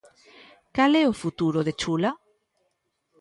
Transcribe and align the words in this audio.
Cal 0.75 0.93
é 1.01 1.05
o 1.11 1.19
futuro 1.23 1.59
de 1.67 1.73
Chula? 1.81 2.11